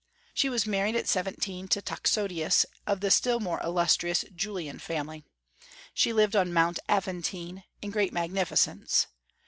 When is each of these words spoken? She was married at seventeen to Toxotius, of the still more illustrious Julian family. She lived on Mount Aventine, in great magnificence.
She 0.33 0.49
was 0.49 0.65
married 0.65 0.95
at 0.95 1.07
seventeen 1.07 1.67
to 1.67 1.79
Toxotius, 1.79 2.65
of 2.87 3.01
the 3.01 3.11
still 3.11 3.39
more 3.39 3.61
illustrious 3.61 4.25
Julian 4.35 4.79
family. 4.79 5.25
She 5.93 6.11
lived 6.11 6.35
on 6.35 6.51
Mount 6.51 6.79
Aventine, 6.89 7.65
in 7.83 7.91
great 7.91 8.11
magnificence. 8.11 9.05